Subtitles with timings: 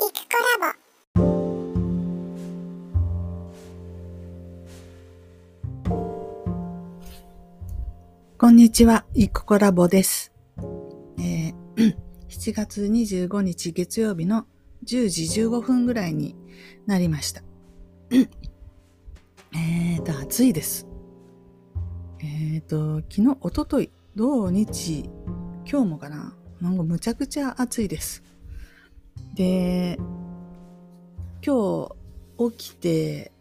[0.00, 1.30] イクコラボ
[8.38, 10.32] こんにちは、イクコラボです。
[11.18, 11.54] えー
[12.30, 14.46] 7月25日月曜日の
[14.86, 16.34] 10時15分ぐらいに
[16.86, 17.42] なりました。
[18.10, 20.86] えーと、暑いです。
[22.20, 25.10] えーと、昨日、おととい、土日、
[25.70, 26.34] 今日もかな？
[26.62, 28.29] なんかむちゃくちゃ暑いです。
[29.34, 29.98] で、
[31.44, 31.88] 今
[32.38, 33.32] 日起きて、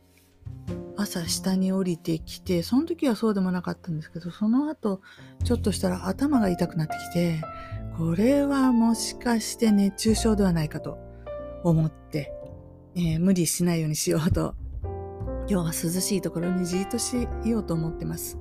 [0.96, 5.02] 朝下に降りてきて、その時はそうでもなかったんですけど、その後、
[5.44, 7.42] ちょっとしたら頭が痛くなってきて、
[7.98, 10.98] これはもしかして熱中症ではないかと
[11.64, 12.34] 思って、
[12.96, 14.56] えー無理しないようにしようと、
[15.50, 18.38] 今日は涼しいところにじっとしようと思ってます。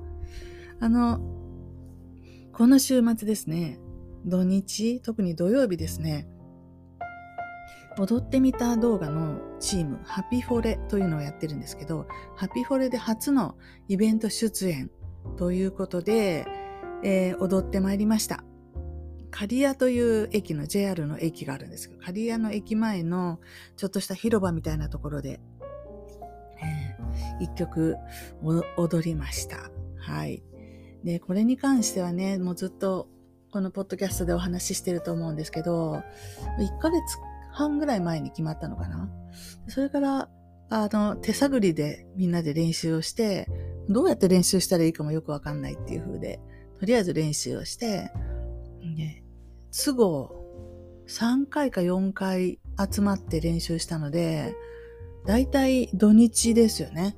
[0.79, 1.19] あの、
[2.53, 3.79] この週末ですね、
[4.25, 6.27] 土日、特に土曜日ですね、
[7.99, 14.89] 踊ってみた動画のチーム、ハピフォレというのをやってるんですけど、ハピフォレで初のイベント出演
[15.37, 16.47] ということで、
[17.03, 18.43] えー踊ってまいりました。
[19.31, 23.39] 刈谷という駅の JR の駅があるんですけど、刈谷の駅前の
[23.75, 25.39] ちょっとした広場みたいなところで、
[26.61, 26.99] えー
[27.41, 27.97] 一曲
[28.77, 29.71] 踊りました。
[29.97, 30.43] はい。
[31.03, 33.07] で、これに関してはね、もうずっと
[33.51, 35.93] このポッドキャストでお話ししてると思うんですけど、
[36.59, 37.01] 1ヶ月
[37.59, 39.09] 半ぐらい前に決まったのかな？
[39.67, 40.29] それから、
[40.69, 43.47] あの、手探りでみんなで練習をして、
[43.89, 46.39] どうやって練習したらいいかもよくわかんないっていう風で、
[46.79, 48.11] とりあえず練習をして、
[48.95, 49.23] で、
[49.71, 50.35] 都合
[51.07, 52.59] 3回か4回
[52.91, 54.55] 集まって練習したので、
[55.25, 57.17] だいたい土日ですよね。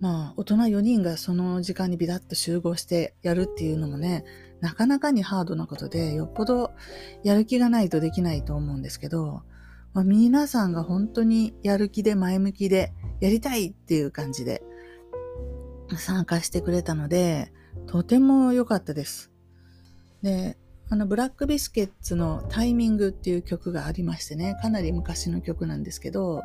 [0.00, 4.24] まあ、大人4人がその時間にビタッと集合してやるっていうのもね、
[4.60, 6.72] なかなかにハードなことで、よっぽど
[7.24, 9.42] やる気がないとできないと思うんですけど、
[9.92, 14.62] まあ、皆さんが本当にやる気で前向きでやりたいっていう感じで
[15.96, 17.52] 参加してくれたので、
[17.86, 19.32] とても良かったです。
[20.22, 20.56] で、
[20.88, 26.42] あの、ブラックビスケッツのタイミングっていう曲がありましてね、かなり昔の曲なんですけど、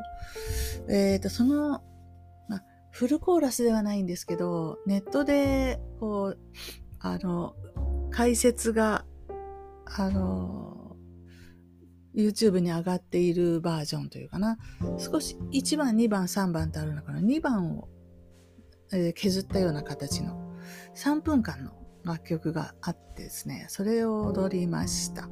[0.88, 1.82] えっ、と、その、
[2.48, 6.38] まあ、フルコーラスではないんですけど、ネットで、こう、
[7.00, 7.54] あの、
[8.16, 9.04] 解説が、
[9.84, 10.96] あの、
[12.14, 14.56] YouTube に上がっているバージョンというかな。
[14.96, 17.20] 少し1番、2番、3番ってある中の。
[17.20, 17.88] 2番を、
[18.90, 20.56] えー削ったような形の
[20.94, 21.72] 3分間の
[22.04, 25.28] 楽曲があってですね、それを踊りました。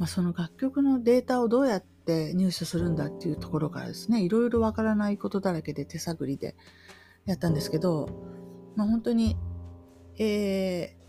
[0.00, 6.56] まあ、その楽曲のデータをどうやって入手するんだっていうところからですね、いろいろわからないことだらけで手探りで
[7.26, 8.08] やったんですけど、
[8.74, 9.36] まあ、本当に、
[10.18, 11.01] えー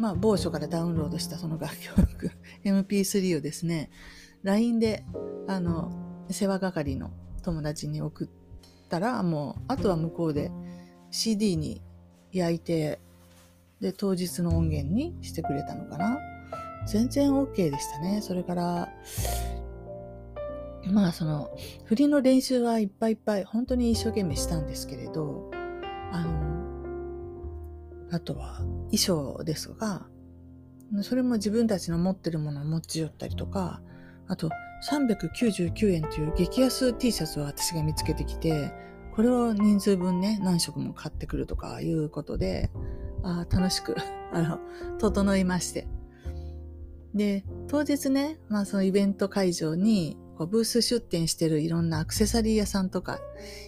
[0.00, 2.32] まあ、某所からダウンロードしたその楽曲、
[2.64, 3.90] MP3 をですね、
[4.42, 5.04] LINE で、
[5.46, 5.92] あの、
[6.30, 7.10] 世話係の
[7.42, 8.28] 友達に送っ
[8.88, 10.50] たら、もう、あとは向こうで
[11.10, 11.82] CD に
[12.32, 12.98] 焼いて、
[13.82, 16.18] で、当日の音源にしてくれたのかな。
[16.86, 18.22] 全然 OK でしたね。
[18.22, 18.88] それから、
[20.86, 21.50] まあ、その、
[21.84, 25.50] 振りの練習はいっぱいいっぱい、本当に一生懸命したんですけれど、
[26.10, 26.49] あの、
[28.10, 28.58] あとは
[28.90, 30.08] 衣装ですとか、
[31.02, 33.80] それも自分たちの持ってるものを持ち寄ったりとか、
[34.26, 34.50] あと
[34.88, 38.72] 399円という激安 T シャツを私が見つけてきて、
[39.14, 42.70] これを人数分ね、何色も買ってくるとかいうことで、
[43.22, 43.96] あ楽しく、
[44.32, 44.58] あの、
[44.98, 45.88] 整いまして。
[47.14, 53.18] で、当日ね、まあそのイベント会場に、こうブース出店してるいろんなアクセサリー屋さんとか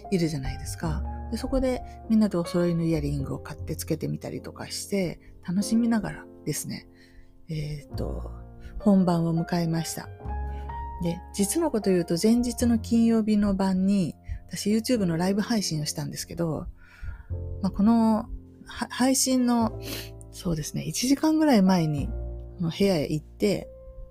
[0.09, 1.03] いるじゃないですか。
[1.33, 6.87] でそこでみんなでお揃いのイヤリングを買ってつけてみたりとかして、楽しみながらですね、
[7.49, 8.29] えっ、と、
[8.77, 10.07] 本番を迎えました。
[11.01, 14.13] で、実のこと言うと前日の金曜日の晩に、
[14.45, 16.67] 私 YouTube のライブ配信をしたんですけど、
[17.63, 18.27] まあ、この
[18.67, 19.81] 配信の、
[20.31, 22.09] そうですね、1時間ぐらい前に
[22.59, 23.67] の部屋へ行って、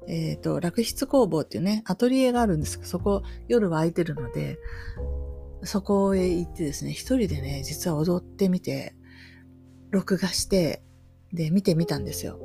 [0.08, 4.58] えっ、と、楽筆工房っていうね、アトリエがあるんですけど、そこ夜は空いてるので、
[5.64, 8.94] そこへ行ってですね、一人でね、実は踊ってみて、
[9.90, 10.82] 録画して、
[11.32, 12.40] で、見てみたんですよ。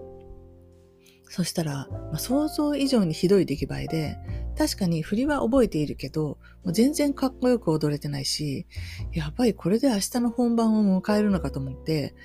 [1.30, 4.18] そしたら、まあ、想像以上にひどい出来栄えで、
[4.58, 8.66] 確かに振りは覚えているけど、もう全然かっこよく踊れてないし、
[9.12, 12.16] やっぱりこれで明日の本番を迎えるのかと思って、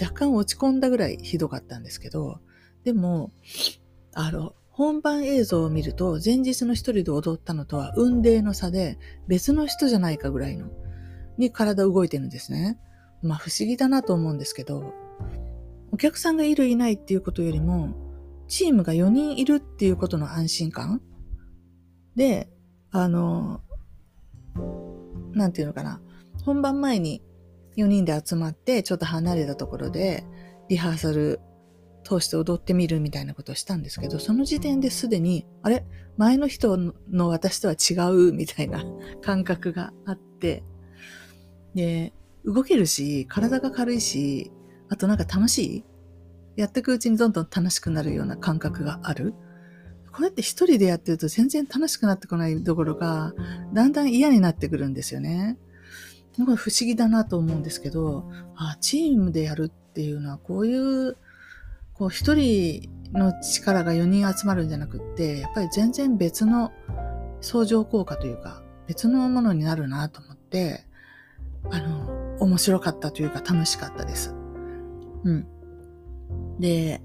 [0.00, 2.40] 若干落ち込んだぐらいひどかったんですけど、
[2.84, 3.32] でも、
[4.14, 8.98] あの、本番映像を見ると、前日の一人で踊ったのとは運命の差で、
[9.28, 10.70] 別の人じゃないかぐらいの、
[11.36, 12.78] に体動いてるんですね。
[13.22, 14.94] まあ不思議だなと思うんですけど、
[15.92, 17.94] お客さんがいるいないっていうことよりも、
[18.48, 21.02] チームが4人いるっていうことの安心感
[22.16, 22.50] で、
[22.90, 23.60] あの、
[25.32, 26.00] なんていうのかな。
[26.44, 27.22] 本番前に
[27.76, 30.24] 4人で集まって、ちょっと離れたところで、
[30.68, 31.40] リハーサル
[32.04, 35.84] 通して踊ってみるみたいなことをしたんですけど、その時点ですでに、あれ？
[36.16, 36.76] 前の人
[37.10, 38.84] の私とは違うみたいな
[39.22, 40.62] 感覚があって、
[41.74, 42.12] で、
[42.44, 44.52] 動けるし、体が軽いし、
[44.88, 45.84] あとなんか楽しい？
[46.56, 49.32] やっていくうちにどんどん楽しくなるような感覚がある。
[50.12, 53.32] これって一人でやってると全然楽しくなってこないところが、
[53.72, 55.56] だんだん嫌になってくるんですよね。
[56.36, 61.16] なんか不思議だなと思うんですけど、あ、チームでやるっていうのはこういう、
[62.02, 66.72] こう一人の力が4人集まるんじゃなくって、やっぱり全然別の
[67.40, 70.84] 相乗効果というか、別のものになるなと思って、
[71.70, 74.34] あの、面白かったというか楽しかったです。
[75.22, 75.46] うん。
[76.58, 77.00] で、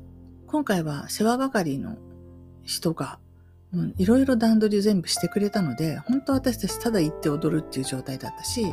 [0.48, 1.96] 今回は世話係の
[2.64, 3.20] 人が、
[3.98, 8.66] いろいろ段取り全部してくれたので、本当私たちただ行って踊るっていう状態だったし、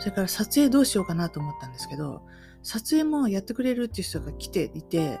[0.00, 2.22] それから撮影どうしようかなと思ったんですけど、
[2.62, 5.18] 撮影もやってくれるっていう人が来ていて、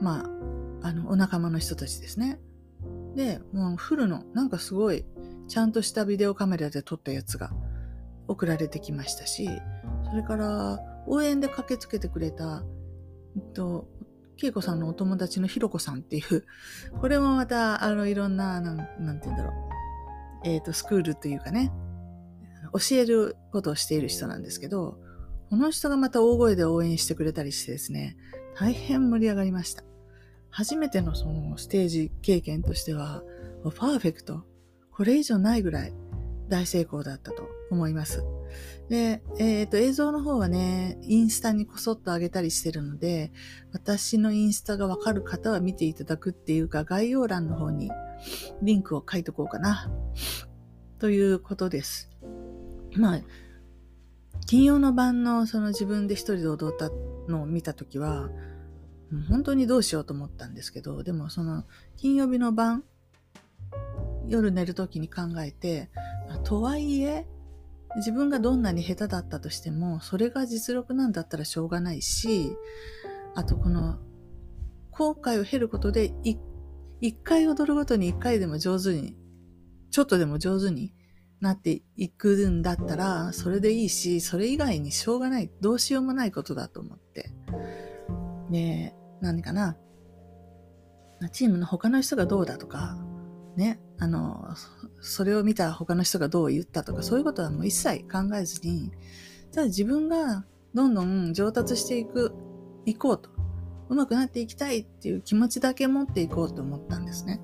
[0.00, 0.24] ま
[0.82, 2.38] あ、あの、お仲間の人たちですね。
[3.14, 5.04] で、もうフルの、なんかすごい、
[5.48, 7.50] ちゃんとしたビデオカメラで撮ったやつが
[8.28, 9.48] 送られてきましたし、
[10.08, 12.62] それから応援で駆けつけてくれた、
[13.36, 13.88] えっと、
[14.42, 16.44] 恵子さんのお友達のひろこさんっていう、
[17.00, 20.48] これもまた、あの、いろんな、なん、なんて言うんだろう。
[20.48, 21.72] えっ、ー、と、スクールというかね、
[22.72, 24.98] 教えることをしている人なんですけど、
[25.48, 28.16] この人がまた大声で応援してくれたりしてですね、
[28.58, 29.84] 大変盛り上がりました。
[30.50, 33.22] 初めてのそのステージ経験としては、
[33.76, 34.44] パーフェクト。
[34.90, 35.92] これ以上ないぐらい
[36.48, 38.24] 大成功だったと思います。
[38.88, 43.32] で、えっ、ー、と、映像の方はね、インスタにこそっと上げたりしてるので、
[43.72, 47.90] 私のインスタがわかる方は見ていただくっていうか、概要欄の方に
[48.62, 49.90] リンクを書いとこうかな。
[50.98, 52.10] ということです。
[52.96, 53.20] まあ、
[54.46, 56.90] 金曜の晩のその自分で一人で踊った
[57.28, 58.30] のを見たときは、
[59.28, 61.64] 本当にどうしようと思ったんですけど、でもその
[61.96, 62.84] 金曜日の晩、
[64.28, 65.90] 夜寝るときに考えて、
[66.44, 67.26] とはいえ、
[67.96, 72.52] 自分がどんなに下手だったとしても、それが実力なんだったらしょうがないし、
[73.34, 73.98] あとこの、
[74.92, 76.14] 後悔を経ることで、
[77.00, 79.16] 一回踊るごとに一回でも上手に、
[79.90, 80.92] ちょっとでも上手に
[81.40, 87.30] なっていくんだったら、それでいいし、それ以外にしょうがない、どうしようもないことだと思って。
[88.50, 89.76] で、何かな？
[91.32, 92.98] チームの他の人がどうだとか、
[93.56, 94.54] ね、あの、
[95.00, 98.92] それを見た他の人がどう言ったとか、そういうことはもう一切考えずに、
[99.52, 100.44] ただ自分が
[100.74, 102.34] どんどん上達していく、
[102.84, 103.30] いこうと、
[103.88, 107.40] 上手くなっていきたいっていう気持ちだけ持っていこうと思ったんですね。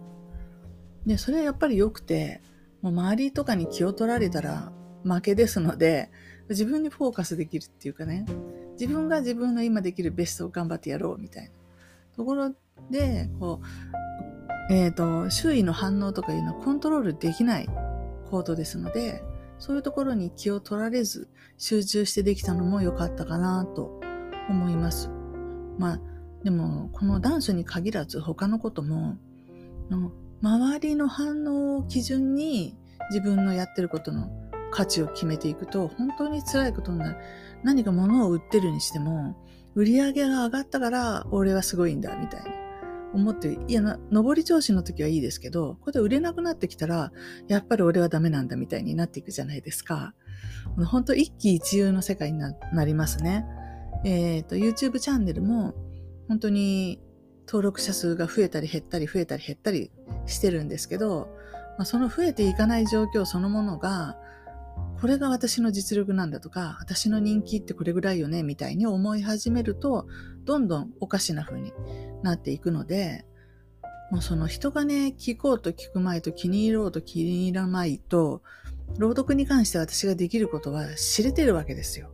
[1.06, 2.43] で、それはやっぱり良くて、
[2.82, 4.73] もう周りとかに気を取られたら
[5.05, 6.11] 負けですので、
[6.49, 8.26] 自分にフォーカスできるっていうかね、
[8.79, 11.50] 自分が自分の今できるベストを頑張ってやろうみたいな
[12.17, 12.52] ところ
[12.90, 17.69] で、こう、えっ、ー、と、周囲の反応とかいうのはコントロールできない
[18.31, 19.23] 行動ですので、
[19.58, 24.00] そういうところに気を取られず集中してできたのも良かったかなと
[24.49, 25.08] 思います。
[25.78, 26.00] まあ、
[26.43, 29.17] でも、このダンスに限らず他のことも、
[30.43, 32.77] 周りの反応を基準に
[33.11, 34.28] 自分のやってることの
[34.73, 37.19] 価値を決めていくと本当に辛いことになる。
[37.62, 39.37] 何か物を売ってるにしても、
[39.75, 42.50] 売り上げが上がったから俺はすごいんだみたいな。
[43.14, 47.12] 思って、いや、上り調子の時はいいですけど、これで売れなくなってきたら、
[47.47, 50.14] やっぱり俺はダメなんだみたいになっていくじゃないですか。
[50.87, 53.45] 本当一喜一憂の世界になりますね。
[54.05, 55.75] えっ、ー、と、YouTube チャンネルも、
[56.28, 57.00] 本当に
[57.52, 59.90] 登録者数が増えたり減ったり増えたり減ったり
[60.25, 61.28] してるんですけど、
[61.76, 64.16] まあ、その増えていかない状況そのものが、
[65.02, 70.06] これが私の実力なんだとか、私の人気ってこれぐらいよね、みたいに思い始めると、
[70.44, 71.75] どんどんおかしな風に
[72.23, 73.26] なっていくので、
[74.11, 78.42] もうその人がね、聞こうと聞くまいと気に入ろうと気に入らないと、
[78.97, 82.12] 朗読に関して私ができることは知れてるわけですよ。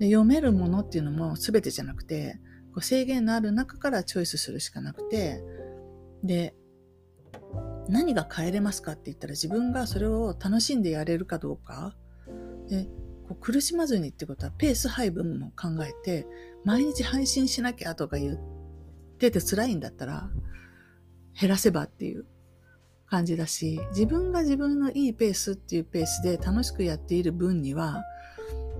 [0.00, 2.40] で読めるものっていうのも全てじゃなくて、
[2.72, 5.42] こう制限のある中からチョイスするしかなくて、
[6.24, 6.54] で、
[7.88, 11.96] 何が変えれますかって言ったら自分がそれを楽しんでやれるかどうか。
[12.68, 12.84] で
[13.28, 16.26] こう苦しまずにってことはペース配分も考えて、
[16.64, 18.38] 毎日配信しなきゃとか言っ
[19.18, 20.30] てて辛いんだったら、
[21.38, 22.26] 減らせばっていう
[23.06, 28.02] 感じだし、自分が自分のいいペースっていうペースで楽しくやっている分には、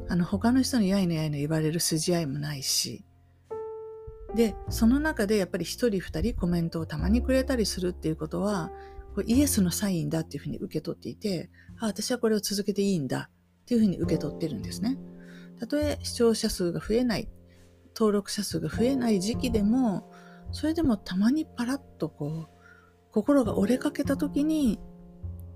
[0.09, 3.05] あの他の人にやいのやいの言われる筋合いもないし、
[4.35, 8.71] で、その中でやっぱり一人二人コメントをたまにくれたりするっていうことは、
[9.27, 13.29] イエスのサインだっていうふうに受け取っていて、あ、私はこれを続けていいんだ
[13.63, 14.99] っていうふうに受け取ってるんですね。
[15.61, 17.29] たとえ視聴者数が増えない、
[17.95, 20.11] 登録者数が増えない時期でも、
[20.51, 22.49] それでもたまにパラッとこう、
[23.11, 24.81] 心が折れかけた時に、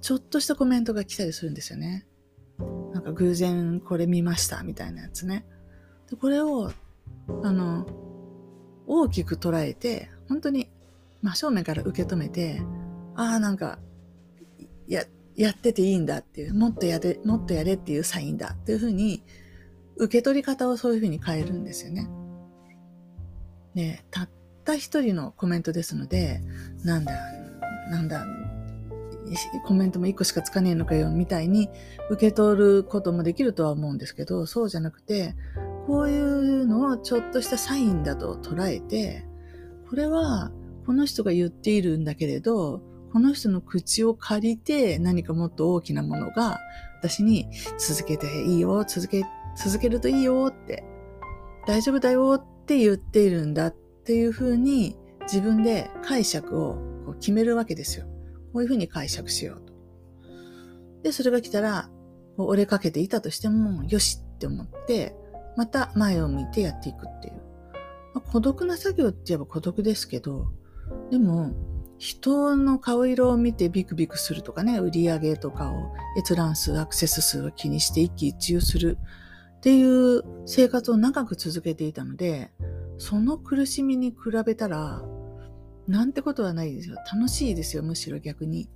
[0.03, 2.07] ちょっとしたコメントが来たりするんですよね。
[2.93, 5.47] なんか偶然これ見ましたみたいなやつね。
[6.11, 6.71] で、これを、
[7.43, 7.87] あの、
[8.87, 10.71] 大きく捉えて、本当に
[11.23, 12.63] 真正面から受け止めて、
[13.15, 13.79] ああ、なんか、
[14.87, 19.23] や、やってていいんだっていう、もっとやれ、もっとやれっていうサインだっていうふうに、
[19.97, 22.09] 受け取り方をそういうふうに変えるんですよね。
[23.75, 24.29] で、たっ
[24.65, 26.41] た一人のコメントですので、
[26.85, 27.13] なんだ、
[27.91, 28.27] なんだ、
[29.65, 31.69] コメントも一個しかつかねえのかよ、みたいに
[32.11, 35.35] 受け取ることもできるとは思うんですけど、そうじゃなくて、
[35.87, 39.27] こういうのをちょっとしたサインだと捉えて、
[39.89, 40.51] これは
[40.85, 46.59] この人が言っているんだけれど、この人の口を借りて何かもっと大きなものが
[47.01, 49.23] 私に続けていいよ、続け、
[49.57, 50.85] 続けるといいよって、
[51.67, 53.75] 大丈夫だよって言っているんだっ
[54.05, 56.75] ていうふうに自分で解釈を
[57.05, 58.07] こう決めるわけですよ。
[58.53, 59.73] こういうふうに解釈しようと。
[61.03, 61.91] で、それが来たら、
[62.37, 65.15] 折れかけていたとしても、よしって思って、
[65.57, 67.35] また前を向いてやっていくっていう。
[68.15, 70.47] まあ、孤独な作業って言えば孤独ですけど、
[71.11, 71.53] でも、
[71.99, 78.99] 人の顔色を見てビクビクするとかね、売り上げとかを、閲覧数、アクセス数を気にして一喜一憂する
[79.57, 82.53] っていう生活を長く続けていたので、
[82.99, 85.03] その苦しみに比べたら、
[85.89, 86.97] なんてことはないですよ。
[87.13, 88.69] 楽しいですよ、むしろ逆に。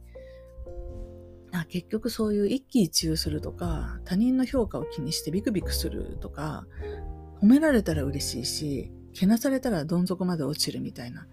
[1.70, 6.66] 結局そういう一喜一憂するとか、他人の評価を気にしてビクビクするとか、
[7.40, 11.26] 褒められたら嬉しいし、けなされたらどん底まで落ちるみたいな。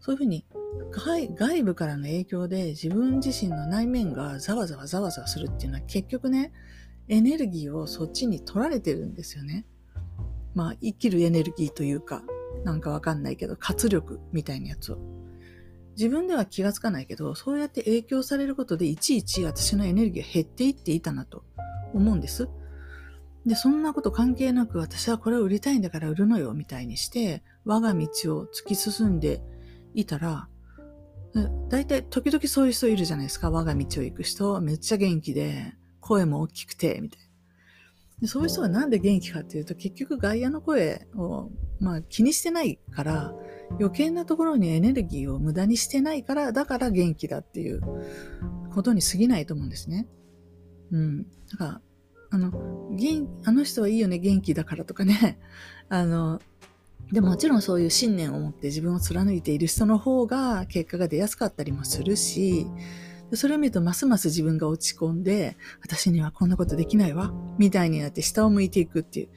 [0.00, 0.46] そういうふうに
[0.90, 6.52] 外外部からの影響で自分自身の内面がざわざわざわざわするっていうのは結局ね、
[7.08, 9.66] エネルギーをそっちに取られてるんですよね。
[10.54, 12.22] まあ生きるエネルギーというか、
[12.64, 15.19] なんかわかんないけど、活力みたいなやつを。
[16.00, 21.44] 自分では気がつかないけど、そうやって影響されることでいちいち私のエネルギーが減っていっていたなと
[21.92, 22.48] 思うんです。
[23.44, 29.42] で、そんなこと関係なく私はこれを売りたいんだから売るのよみたいにして、我が道を突き進んで
[29.92, 30.48] いたら、
[31.68, 33.50] 大体時々そういう人いるじゃないですか。
[33.50, 37.26] 我が道を行く人、めっちゃ元気で、声も大きくて、みたいな。
[38.22, 43.34] でそういう人がなんで元気かっていうと、結局外野の声を、まあ、気にしてないから、
[43.78, 47.80] 余計なところにエネルギーを無駄にしてないから、だから元気だっていう
[48.74, 50.06] ことに過ぎないと思うんですね。
[50.92, 51.22] うん。
[51.50, 51.80] だから、
[52.30, 52.50] あの、
[52.90, 55.38] 元、あの人はいいよね、元気だからとかね。
[55.88, 56.40] あの、
[57.12, 62.66] でももちろんそういう信念を持って自分を貫いている人の方が結果が出やすかったりもするし、
[63.32, 69.28] それを見るとますます自分が落ち込んで、私にはこんなことできないわ、みたいになって下を向いていくっていう。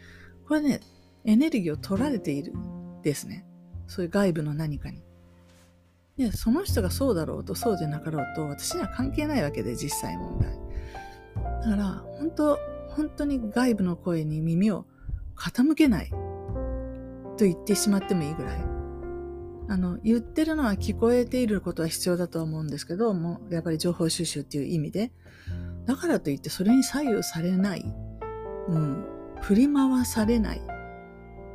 [0.48, 0.82] これね、
[1.26, 2.54] エネルギーを取られている
[3.02, 3.46] ですね。
[3.88, 5.02] そういう外部の何かに。
[6.18, 10.52] で、その人がそうだろうとそうじゃなかろうと私には関係ないわけで実際問題。
[11.64, 12.60] だから、本当
[12.90, 14.86] 本当に外部の声に耳を
[15.36, 16.10] 傾けない
[17.38, 18.74] と言ってしまってもいいぐらい。
[19.70, 25.12] あの、言ってるのは聞こえていることは必要だと思うんですけど、もうやっぱり情報収集っていう意味で。
[25.86, 27.86] だからといってそれに左右されない。
[28.68, 29.06] うん。
[29.42, 30.62] 振り回されない。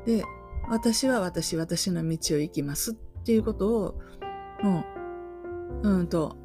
[0.04, 0.24] で、
[0.70, 2.94] 私は私、私の道を行きますっ
[3.24, 4.00] ていうことを、
[4.62, 4.84] も
[5.82, 6.36] う、うんと、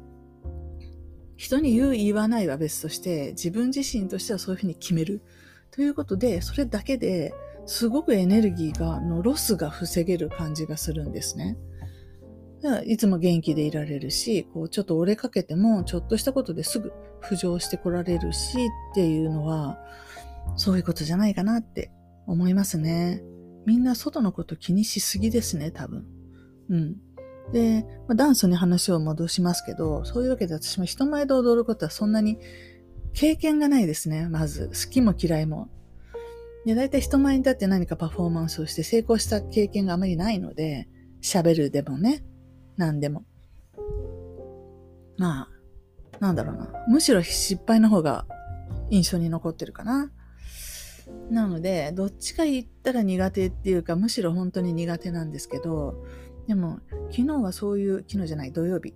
[1.36, 5.22] 人に言う言わないは別として、自分自身としてはそういうふうに決める。
[5.70, 7.34] ということで、それだけで
[7.66, 11.56] すごくエネルギーが、のロスが防げる感じがするんですね。
[12.86, 18.58] いつも元気でいられるし、こうちょっと折れかけても、ちょっとしたことですぐ浮上してこられるし
[18.92, 19.78] っていうのは、
[20.56, 21.90] そういうことじゃないかなって
[22.26, 23.22] 思いますね。
[23.66, 26.06] みんな外のこと気にしすぎですね、多分。
[26.70, 26.96] うん。
[27.52, 32.38] で、まあ、ダンスに話を戻しますけど、そういうわけで私も人前で踊ることはそんなに
[33.12, 34.68] 経験がないですね、まず。
[34.68, 35.68] 好きも嫌いも。
[36.64, 40.88] で、大体人前に立って何かパフォーマンスをして成功した経験があまりないので、
[41.22, 42.24] 喋るでもね、
[42.76, 43.24] 何でも。
[45.16, 45.48] まあ、
[46.20, 46.72] なんだろうな。
[46.88, 48.26] むしろ失敗の方が
[48.90, 50.10] 印象に残ってるかな。
[51.30, 56.04] なので、どっちか言ったら苦手っていうか、むしろ本当に苦手なんですけど、
[56.46, 56.80] でも、
[57.10, 58.94] 昨日はそういう、昨日じゃない、土曜日。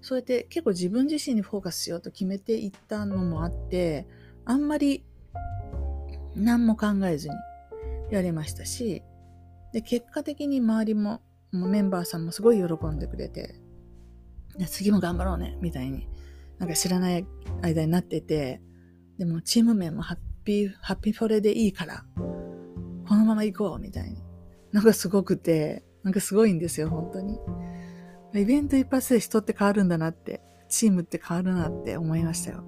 [0.00, 4.06] そうやって結構自分自身にフォーカスしようと決めていったのもあって、
[4.44, 5.04] あんまり
[6.34, 7.34] 何も考えずに
[8.10, 9.02] やれましたし、
[9.72, 11.20] で、結果的に周りも、
[11.52, 13.60] メンバーさんもすごい喜んでくれて、
[14.66, 16.08] 次も頑張ろうね、みたいに、
[16.58, 17.26] なんか知らない
[17.62, 18.60] 間になってて、
[19.18, 24.16] でもチーム名もハッピー、ハッピーフォレでいいから、このまま行こう、みたいに。
[24.72, 27.38] なんかすごくて、なんかすごいんですよ、本当に。
[28.34, 30.40] イベント一発で人って変わるんだなって、
[30.70, 32.64] チームって変わるなって思いましたよ。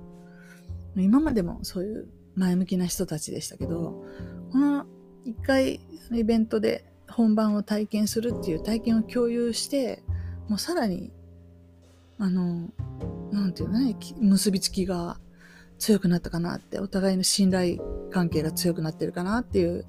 [0.94, 4.04] 今までもそういう前向きな人たちでしたけど、
[4.52, 4.84] この
[5.24, 5.80] 一回
[6.12, 10.02] イベントで本番を体験するっていう体験を共有して、
[10.48, 11.12] もうさらに、
[12.18, 12.70] あの、
[13.32, 15.18] なんていうのね、結びつきが
[15.80, 17.78] 強くなったかなって、お互いの信頼
[18.12, 19.86] 関係が強くなってるかなっていう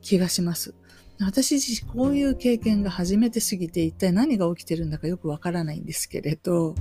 [0.00, 0.74] 気がします。
[1.20, 6.74] 私自身こういう経験が初めてすぎて一体何が起きてるんだかよくわからないんですけれど、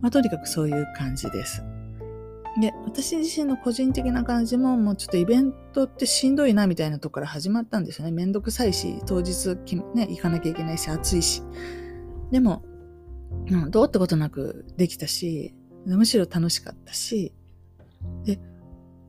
[0.00, 1.62] まあ、とにかくそういう感じです。
[2.60, 8.10] で、私自身の個人的な感じも、もうちょっとイベントってしんどいなみたいなとこから始まったんですよね。
[8.10, 9.56] めんどくさいし、当日
[9.94, 11.42] ね、行かなきゃいけないし、暑いし。
[12.32, 12.64] でも、
[13.48, 15.54] うん、どうってことなくできたし、
[15.86, 17.32] むしろ楽しかったし、
[18.24, 18.38] で、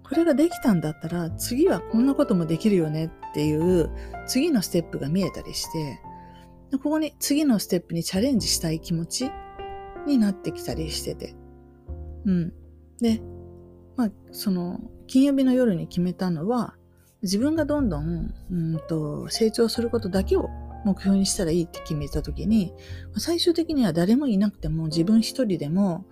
[0.04, 3.90] これができたんだったら、次はこんなこともできるよねっていう、
[4.28, 6.00] 次のステップが見えたりして、
[6.72, 9.32] でここに次のステップにチャレンジしたい気持ち
[10.06, 11.36] になってきたりしてて。
[12.26, 12.54] うん。
[13.00, 13.22] で、
[13.96, 16.76] まあ、その、金曜日の夜に決めたのは、
[17.22, 20.50] 自分がどんどん、うんと、成長することだけを
[20.86, 22.74] 目標にしたらいいって決めたときに、
[23.18, 26.06] 最終的には誰もいなくても自分一人でも、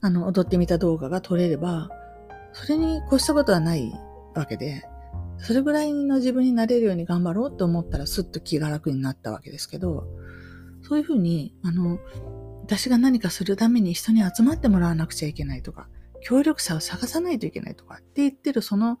[0.00, 1.88] あの、踊ってみた動画が撮れれば、
[2.52, 3.92] それに越したことはない
[4.34, 4.84] わけで、
[5.38, 10.06] それぐらいの自分になれるように頑張ろうと思ったらすっと気が楽になったわけですけど、
[10.82, 11.98] そういうふうに、あの、
[12.62, 15.88] 私が何かするために人に集まってもらわなくちゃいけないとか、
[16.20, 18.98] 協力者を探さないといけないとかって言ってるその、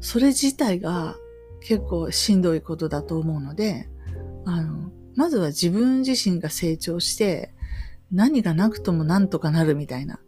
[0.00, 1.16] それ自体が
[1.60, 3.88] 結構しんどいことだと思うので、
[4.44, 7.54] あの、まずは自分自身が成長して、
[8.12, 10.20] 何がなくともなんとかなるみたいな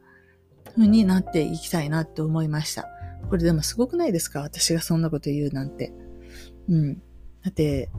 [0.79, 2.89] 風になっていきたいなって思いました。
[3.29, 4.41] これでもすごくないですか？
[4.41, 5.93] 私がそんなこと言うなんて。
[6.69, 6.95] うん。
[7.43, 7.91] だって、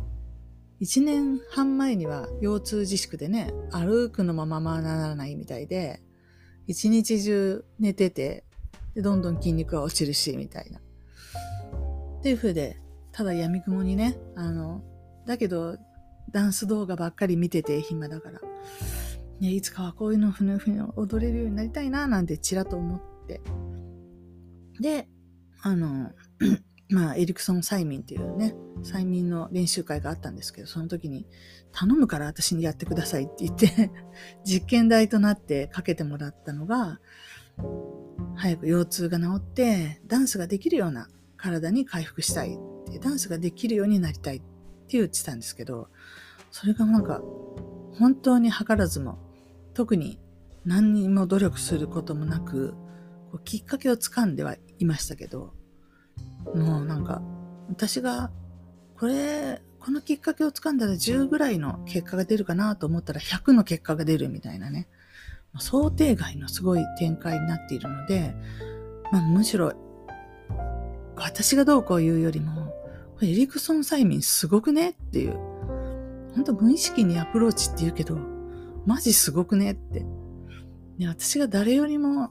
[0.79, 6.01] 一年半前には腰痛自粛でね、歩くのもままならないみたいで、
[6.67, 8.45] 一日中寝てて、
[8.95, 10.79] で、どんどん筋肉が落ちるし、みたいな。
[10.79, 12.79] っていう風で、
[13.11, 14.81] ただ闇雲にね、あの、
[15.25, 15.77] だけど、
[16.31, 18.39] ダンス動画ばっかり見てて暇だから、
[19.39, 23.41] ね、いつかはこういうのふぬふぬ踊れるようになりたいな、なんてちらっと思って。
[24.79, 25.07] で、
[25.61, 26.11] あの、
[26.89, 31.27] まあ、エリクソン催眠っていうね、催眠の練習会があったんですけど、その時に、
[31.71, 33.91] 頼むから私にやってくださいって言って
[34.43, 36.99] 実験台となってかけてもらったのが、
[38.35, 45.89] 早く腰痛が治って、ダンスができるような体に回復したいって、ダンスができるようになりたいって言ってたんですけど、
[46.51, 47.21] それがなんか、
[47.93, 49.19] 本当に図らずも、
[49.73, 50.19] 特に
[50.65, 52.73] 何にも努力することもなく、
[53.31, 55.53] こうきっかけをつかんではいましたけど、
[56.55, 57.21] もうなんか、
[57.69, 58.31] 私が、
[58.97, 64.87] これ、このきっかけをつかんだら10ぐらいの結果が出るかなと思ったら100の結果が出るみたいなね。
[65.57, 68.35] 想定外のすごい展開になっているので、
[69.11, 69.73] まあ、むしろ、
[71.15, 72.73] 私がどうこう言うよりも、
[73.21, 75.33] エリクソン催眠すごくねっていう。
[76.35, 78.17] 本当無意識にアプローチって言うけど、
[78.89, 80.03] マジすごくねって。
[80.97, 82.29] で私が誰よりも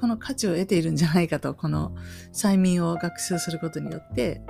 [0.00, 1.94] この価値を得ているんじゃないかと、この
[2.32, 4.42] 催眠を学習することによって、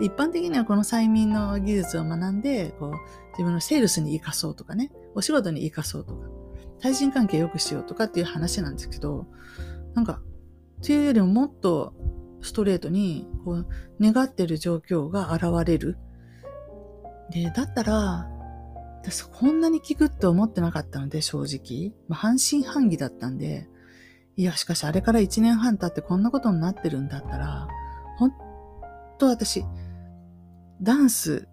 [0.00, 2.92] 一般的にはこの催眠の技術を学んで、こう、
[3.34, 6.26] 自分のセールスに活かそうとかね、お仕事に活かそうとか、
[6.80, 9.28] 対人関係良くしようとかっていう話なんですけど、
[9.94, 10.20] なんか、
[10.82, 11.94] っていうよりももっと
[12.42, 13.68] ストレートに、こう、
[14.00, 15.98] 願ってる状況が現れる。
[17.30, 18.28] で、だったら、
[19.02, 21.94] 私こんなに効くって思ってなかったので、正直。
[22.08, 23.68] まあ、半信半疑だったんで、
[24.36, 27.68] いや、しかしあれから1年半経ってこんなことになってるんだったら、
[28.18, 28.32] ほん
[29.18, 29.64] と私、
[30.82, 31.48] ダンス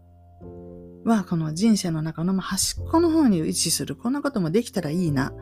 [1.04, 5.34] はこの人生の中の端っこの方に位置する、こんなこともできたらいいな、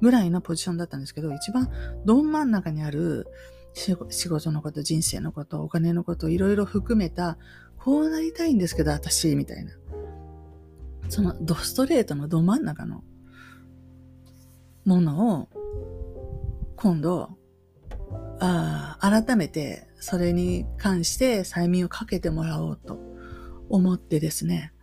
[0.00, 1.70] ぐらいのポジションだったんですけど、一番
[2.04, 3.26] ど真ん中にある
[3.74, 7.38] 仕事のこと、人生のこと、お金のこと、いろいろ含めた、
[7.78, 9.72] こうなりたいんですけど、私、みたいな。
[11.08, 13.02] そのドストレートのど真ん中の
[14.84, 15.48] ものを
[16.76, 17.30] 今度、
[18.40, 22.98] あ改めてそれに関して催眠をかけてもらおうと
[23.68, 24.74] 思ってですね、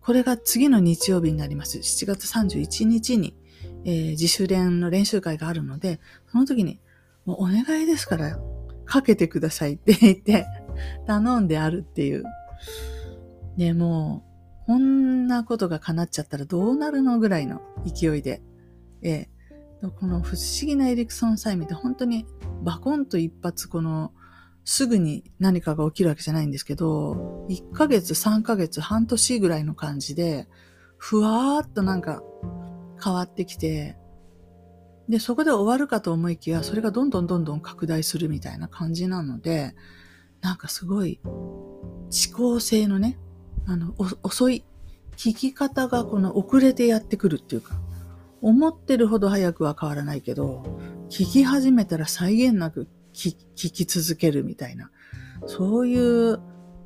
[0.00, 1.78] これが次の日曜日になります。
[1.78, 3.36] 7月31日に、
[3.84, 6.80] えー、自主練の練習会があるので、その時に、
[7.24, 8.38] もうお願いですから、
[8.84, 10.46] かけてくださいって言って、
[11.08, 12.22] 頼んであるっていう。
[13.56, 14.24] で、も、
[14.66, 18.42] こんなことが叶っちゃったらどうなるのぐらいの勢いで、
[19.02, 19.28] ええ、
[20.00, 22.26] この不思議なエリクソン催眠って本当に
[22.62, 24.12] バコンと一発この
[24.64, 30.48] すぐに何かが起きるわけじゃないんですけど、1ヶ月、3ヶ月、半年ぐらいの感じで、
[30.98, 32.22] ふわーっとなんか
[33.02, 33.96] 変わってきて、
[35.08, 39.76] で、そこで終わるかと思いきや、それがどんどんどんどん拡大するみたいな感じなので、
[40.40, 43.20] なんかすごい、思考性のね、
[43.66, 44.64] あの、遅い、
[45.16, 47.74] 聞き方がこの遅れてやってくるっていうか、
[48.42, 50.62] 思ってるほど早くは変わらないけど、
[51.08, 54.90] 聞き始めたら際限なく聞き続けるみたいな、
[55.46, 56.40] そういう、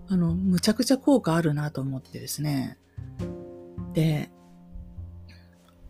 [0.09, 2.79] あの、むちゃくちゃ効果あるなと思ってですね。
[3.95, 4.31] で、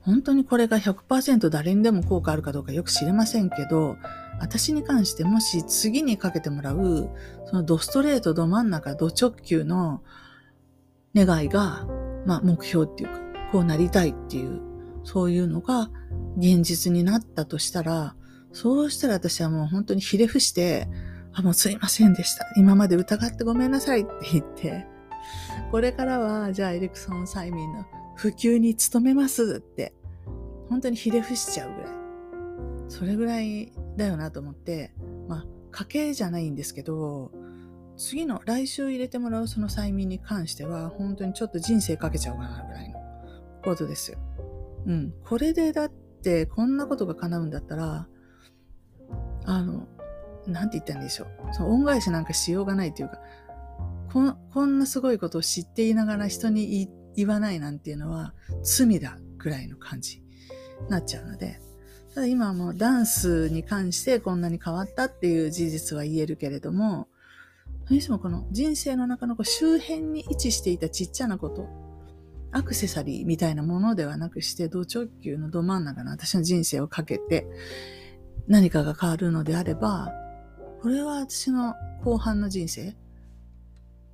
[0.00, 3.96] 本当にこれが100%誰にでも効果あるかどうかよく知れませんけど、
[4.40, 7.10] 私に関してもし次にかけてもらう、
[7.46, 10.02] そのドストレート、ど真ん中、ド直球の
[11.14, 11.86] 願いが、
[12.26, 13.20] まあ目標っていうか、
[13.52, 14.60] こうなりたいっていう、
[15.04, 15.90] そういうのが
[16.36, 18.14] 現実になったとしたら、
[18.52, 20.88] そうしたら私はもう本当にひれ伏して、
[21.32, 22.46] あ、もうすいませんでした。
[22.56, 24.86] 今まで疑ってごめんなさいって言って、
[25.70, 27.84] これからは、じゃあエリクソン催眠の
[28.16, 29.94] 普及に努めますって、
[30.68, 31.92] 本当にひれ伏しちゃうぐらい。
[32.88, 34.92] それぐらいだよなと思って、
[35.28, 37.30] まあ、家計じゃないんですけど、
[38.00, 42.98] 次の来週入れてもらうその催眠に関しては、本当にちょっと人生かけちゃうかなぐらいの
[43.62, 44.18] ことですよ。
[44.86, 45.14] うん。
[45.22, 48.08] これでだってこんなことが叶うんだったら、
[49.44, 49.86] あの、
[50.46, 51.28] なんて言ったんでしょう。
[51.52, 53.20] その恩返しなんかしようがないというか、
[54.10, 58.32] ここんなすごいことを知っていながら人に言わないなんていうのは
[58.62, 61.60] 罪だぐらいの感じになっちゃうので、
[62.14, 67.08] ただ今はもうダンスに関してこんなに変わったっていう事実は言えるけれども、
[67.90, 71.66] それにしてもこの人生の中のこう周辺に位置していたちっちゃなこと、
[72.52, 77.48] アクセサリーみたいなものではなくして、同直球のど真ん中の私の人生をかけて、
[78.46, 80.12] 何かが変わるのであれば、
[80.80, 81.74] これは私の
[82.04, 82.94] 後半の人生、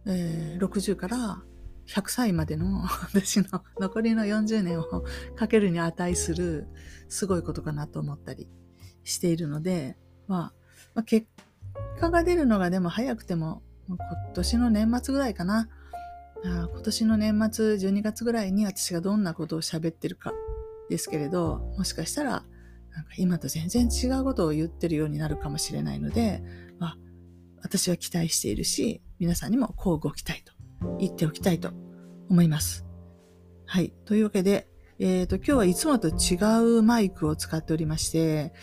[0.06, 1.42] えー、60から
[1.86, 2.80] 100歳までの
[3.12, 4.84] 私の残りの40年を
[5.34, 6.66] かけるに値する
[7.10, 8.48] すごいことかなと思ったり
[9.04, 10.40] しているので、まあ、
[10.94, 11.26] まあ、結
[12.00, 13.98] 果が出るのがでも早くても今
[14.34, 15.68] 年の年末ぐらいかな。
[16.44, 20.32] 今年の年末12月ぐらいに私がどんなことを喋ってるか
[20.88, 22.44] ですけれど、もしかしたら
[22.96, 26.42] なんか今と全然違うことを言ってるようになるかもしれないので、
[26.78, 26.98] まあ、
[27.62, 30.52] 私は期待しているし、皆さんにもこうご期待と
[30.98, 31.70] 言っておきたいと
[32.30, 32.86] 思います。
[33.66, 33.92] はい。
[34.04, 34.68] というわけで、
[34.98, 36.38] えっ、ー、と、今日はいつもと違
[36.78, 38.54] うマイクを使っておりまして、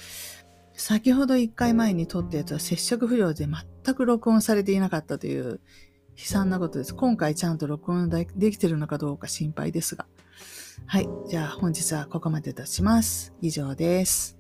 [0.74, 3.46] 先ほど1回前に撮ったやつは接触不良で
[3.84, 5.60] 全く録音されていなかったという
[6.16, 6.96] 悲惨なことです。
[6.96, 10.06] 今回ちゃんと録音できてるのかどうか心配ですが。
[10.86, 11.10] はい。
[11.28, 13.34] じゃあ本日はここまでとします。
[13.42, 14.38] 以上です。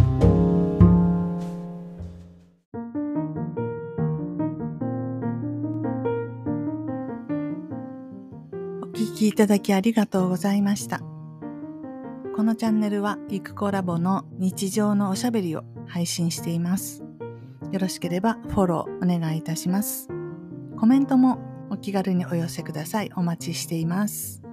[0.00, 0.02] お
[8.96, 11.00] 聞きいただきありがとうございました。
[12.34, 17.03] このチャンネルはゆくコラボの日常のおしゃべりを配信しています。
[17.74, 20.08] よろしければフォローお願いいたします。
[20.78, 23.10] コメントもお気軽にお寄せください。
[23.16, 24.43] お待ちしています。